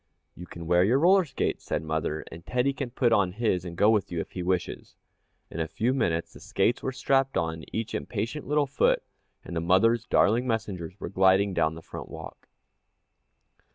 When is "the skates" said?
6.33-6.81